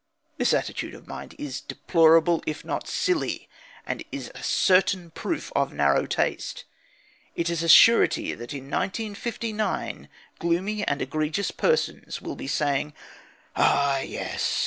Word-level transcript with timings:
This 0.37 0.51
attitude 0.51 0.95
of 0.95 1.05
mind 1.05 1.35
is 1.37 1.61
deplorable, 1.61 2.41
if 2.47 2.65
not 2.65 2.87
silly, 2.87 3.47
and 3.85 4.03
is 4.11 4.31
a 4.33 4.41
certain 4.41 5.11
proof 5.11 5.51
of 5.55 5.73
narrow 5.73 6.07
taste. 6.07 6.65
It 7.35 7.51
is 7.51 7.61
a 7.61 7.69
surety 7.69 8.33
that 8.33 8.51
in 8.51 8.63
1959 8.63 10.09
gloomy 10.39 10.83
and 10.87 11.03
egregious 11.03 11.51
persons 11.51 12.19
will 12.19 12.35
be 12.35 12.47
saying: 12.47 12.95
"Ah, 13.55 13.99
yes. 13.99 14.59